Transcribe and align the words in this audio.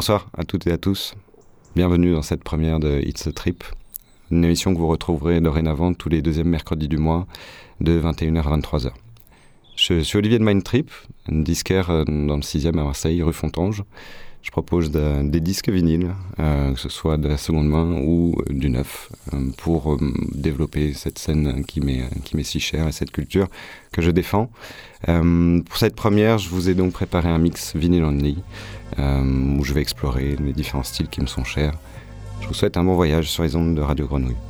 Bonsoir 0.00 0.30
à 0.34 0.44
toutes 0.44 0.66
et 0.66 0.72
à 0.72 0.78
tous. 0.78 1.12
Bienvenue 1.76 2.14
dans 2.14 2.22
cette 2.22 2.42
première 2.42 2.80
de 2.80 3.02
It's 3.02 3.26
a 3.26 3.32
Trip, 3.32 3.62
une 4.30 4.42
émission 4.42 4.72
que 4.72 4.78
vous 4.78 4.88
retrouverez 4.88 5.42
dorénavant 5.42 5.92
tous 5.92 6.08
les 6.08 6.22
deuxièmes 6.22 6.48
mercredis 6.48 6.88
du 6.88 6.96
mois 6.96 7.26
de 7.82 8.00
21h 8.00 8.38
à 8.38 8.56
23h. 8.56 8.92
Je 9.76 10.00
suis 10.00 10.16
Olivier 10.16 10.38
de 10.38 10.44
Mindtrip, 10.44 10.90
disquaire 11.28 11.90
euh, 11.90 12.04
dans 12.04 12.36
le 12.36 12.40
6e 12.40 12.78
à 12.78 12.82
Marseille, 12.82 13.22
rue 13.22 13.34
Fontange. 13.34 13.84
Je 14.42 14.50
propose 14.50 14.90
des 14.90 15.40
disques 15.40 15.68
vinyles, 15.68 16.14
euh, 16.38 16.72
que 16.72 16.80
ce 16.80 16.88
soit 16.88 17.18
de 17.18 17.28
la 17.28 17.36
seconde 17.36 17.68
main 17.68 18.00
ou 18.00 18.34
euh, 18.38 18.52
du 18.52 18.70
neuf, 18.70 19.10
pour 19.58 19.98
développer 20.32 20.94
cette 20.94 21.18
scène 21.18 21.64
qui 21.64 21.80
m'est 21.80 22.42
si 22.42 22.58
chère 22.58 22.88
et 22.88 22.92
cette 22.92 23.10
culture 23.10 23.48
que 23.92 24.02
je 24.02 24.10
défends. 24.10 24.50
pour 25.04 25.76
cette 25.76 25.94
première, 25.94 26.38
je 26.38 26.48
vous 26.48 26.68
ai 26.68 26.74
donc 26.74 26.92
préparé 26.92 27.28
un 27.28 27.38
mix 27.38 27.76
vinyle 27.76 28.04
only, 28.04 28.38
où 28.98 29.64
je 29.64 29.72
vais 29.72 29.80
explorer 29.80 30.36
les 30.36 30.52
différents 30.52 30.82
styles 30.82 31.08
qui 31.08 31.20
me 31.20 31.26
sont 31.26 31.44
chers. 31.44 31.74
Je 32.40 32.48
vous 32.48 32.54
souhaite 32.54 32.76
un 32.76 32.84
bon 32.84 32.94
voyage 32.94 33.30
sur 33.30 33.42
les 33.42 33.54
ondes 33.56 33.74
de 33.74 33.82
Radio 33.82 34.06
Grenouille. 34.06 34.49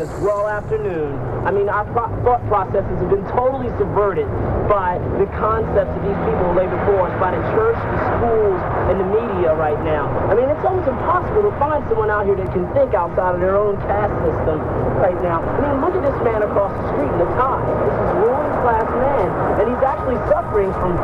This 0.00 0.08
raw 0.24 0.48
afternoon. 0.48 1.12
I 1.44 1.52
mean, 1.52 1.68
our 1.68 1.84
pro- 1.92 2.08
thought 2.24 2.40
processes 2.48 2.88
have 2.88 3.12
been 3.12 3.26
totally 3.36 3.68
subverted 3.76 4.24
by 4.64 4.96
the 5.20 5.28
concepts 5.36 5.92
of 5.92 6.00
these 6.00 6.16
people 6.24 6.40
who 6.48 6.56
lay 6.56 6.64
before 6.64 7.12
us, 7.12 7.14
by 7.20 7.36
the 7.36 7.42
church, 7.52 7.76
the 7.76 8.00
schools, 8.16 8.60
and 8.88 8.96
the 8.96 9.08
media 9.12 9.52
right 9.52 9.76
now. 9.84 10.08
I 10.24 10.32
mean, 10.32 10.48
it's 10.48 10.64
almost 10.64 10.88
impossible 10.88 11.44
to 11.44 11.52
find 11.60 11.84
someone 11.92 12.08
out 12.08 12.24
here 12.24 12.36
that 12.40 12.48
can 12.48 12.64
think 12.72 12.96
outside 12.96 13.36
of 13.36 13.44
their 13.44 13.60
own 13.60 13.76
caste 13.84 14.16
system 14.24 14.64
right 15.04 15.20
now. 15.20 15.44
I 15.44 15.68
mean, 15.68 15.84
look 15.84 15.92
at 15.92 16.00
this 16.00 16.16
man 16.24 16.40
across 16.48 16.72
the 16.72 16.84
street 16.96 17.12
in 17.12 17.20
the 17.20 17.28
tie. 17.36 17.60
This 17.60 17.96
is 18.00 18.10
ruling 18.24 18.56
class 18.64 18.88
man, 19.04 19.28
and 19.60 19.64
he's 19.68 19.84
actually 19.84 20.16
suffering 20.32 20.72
from 20.80 20.96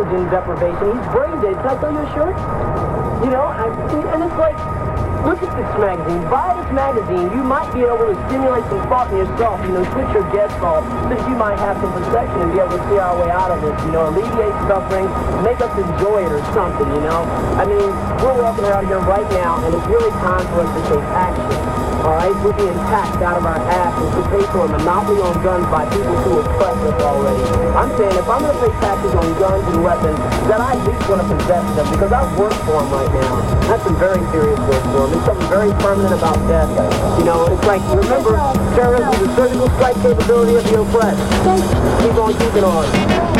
oxygen 0.00 0.24
deprivation. 0.32 0.96
He's 0.96 1.08
brain 1.12 1.36
dead. 1.44 1.56
Can 1.60 1.68
I 1.68 1.76
tell 1.80 1.92
you 1.92 2.00
a 2.00 2.08
shirt? 2.16 2.36
You 3.20 3.30
know, 3.30 3.44
I, 3.44 3.68
and 4.16 4.24
it's 4.24 4.38
like, 4.40 4.56
look 5.28 5.36
at 5.44 5.52
this 5.52 5.72
magazine. 5.76 6.24
Buy 6.32 6.56
this 6.56 6.72
magazine. 6.72 7.28
You 7.36 7.44
might 7.44 7.68
be 7.76 7.84
able 7.84 8.08
to 8.08 8.16
stimulate 8.28 8.64
some 8.72 8.80
thought 8.88 9.12
in 9.12 9.20
yourself, 9.20 9.60
you 9.60 9.76
know, 9.76 9.84
switch 9.92 10.08
your 10.16 10.24
guess 10.32 10.48
thought 10.56 10.80
so 11.04 11.12
you 11.28 11.36
might 11.36 11.58
have 11.60 11.76
some 11.84 11.92
perception 11.92 12.48
and 12.48 12.52
be 12.52 12.58
able 12.64 12.72
to 12.72 12.82
see 12.88 12.96
our 12.96 13.12
way 13.20 13.28
out 13.28 13.52
of 13.52 13.60
this, 13.60 13.76
you 13.84 13.92
know, 13.92 14.08
alleviate 14.08 14.56
suffering, 14.64 15.04
make 15.44 15.60
us 15.60 15.72
enjoy 15.76 16.24
it 16.24 16.32
or 16.32 16.40
something, 16.56 16.88
you 16.96 17.02
know. 17.04 17.20
I 17.60 17.68
mean, 17.68 17.92
we're 18.24 18.40
walking 18.40 18.64
around 18.64 18.88
here 18.88 19.04
right 19.04 19.28
now, 19.36 19.60
and 19.60 19.74
it's 19.76 19.86
really 19.86 20.12
time 20.24 20.44
for 20.56 20.64
us 20.64 20.70
to 20.72 20.82
take 20.88 21.04
action. 21.12 21.89
All 22.00 22.16
right, 22.16 22.32
we're 22.40 22.56
being 22.56 22.72
taxed 22.88 23.20
out 23.20 23.36
of 23.36 23.44
our 23.44 23.60
asses 23.60 24.08
to 24.16 24.22
pay 24.32 24.40
for 24.56 24.64
a 24.64 24.68
monopoly 24.72 25.20
on 25.20 25.36
guns 25.44 25.68
by 25.68 25.84
people 25.92 26.16
who 26.24 26.40
oppress 26.40 26.72
us 26.88 26.96
already. 27.04 27.44
I'm 27.76 27.92
saying 28.00 28.16
if 28.16 28.24
I'm 28.24 28.40
going 28.40 28.56
to 28.56 28.60
pay 28.64 28.72
taxes 28.80 29.12
on 29.12 29.28
guns 29.36 29.68
and 29.68 29.84
weapons, 29.84 30.16
then 30.48 30.64
I 30.64 30.80
at 30.80 30.82
least 30.88 31.04
want 31.12 31.20
to 31.20 31.28
possess 31.28 31.60
them 31.76 31.86
because 31.92 32.12
I 32.12 32.24
work 32.40 32.56
for 32.64 32.80
them 32.80 32.88
right 32.88 33.12
now. 33.12 33.44
That's 33.68 33.84
some 33.84 34.00
very 34.00 34.24
serious 34.32 34.58
work 34.64 34.84
for 34.96 35.04
them. 35.04 35.10
There's 35.12 35.26
something 35.28 35.48
very 35.52 35.72
permanent 35.76 36.16
about 36.16 36.40
death. 36.48 36.72
You 37.20 37.24
know, 37.28 37.44
it's 37.52 37.66
like, 37.68 37.84
remember, 37.92 38.32
terrorism 38.72 39.12
is 39.12 39.20
the 39.20 39.36
surgical 39.36 39.68
strike 39.76 40.00
capability 40.00 40.56
of 40.56 40.64
the 40.64 40.80
oppressed. 40.80 41.20
Keep 42.00 42.16
on 42.16 42.32
keeping 42.32 42.64
on. 42.64 43.39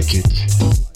Thank 0.00 0.87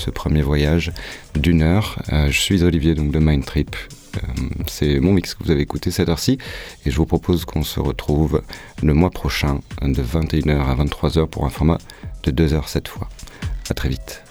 ce 0.00 0.10
premier 0.10 0.42
voyage 0.42 0.92
d'une 1.34 1.62
heure. 1.62 2.02
Euh, 2.12 2.30
je 2.30 2.40
suis 2.40 2.64
Olivier 2.64 2.94
donc 2.94 3.12
de 3.12 3.18
Mind 3.18 3.44
Trip. 3.44 3.76
Euh, 4.16 4.20
c'est 4.66 4.98
mon 4.98 5.12
mix 5.12 5.34
que 5.34 5.44
vous 5.44 5.50
avez 5.50 5.60
écouté 5.60 5.90
cette 5.90 6.08
heure-ci 6.08 6.38
et 6.84 6.90
je 6.90 6.96
vous 6.96 7.06
propose 7.06 7.44
qu'on 7.44 7.62
se 7.62 7.78
retrouve 7.78 8.42
le 8.82 8.94
mois 8.94 9.10
prochain 9.10 9.60
de 9.82 10.02
21h 10.02 10.58
à 10.58 10.74
23h 10.74 11.26
pour 11.28 11.44
un 11.44 11.50
format 11.50 11.78
de 12.24 12.30
2 12.30 12.54
heures 12.54 12.68
cette 12.68 12.88
fois. 12.88 13.08
À 13.68 13.74
très 13.74 13.88
vite. 13.88 14.29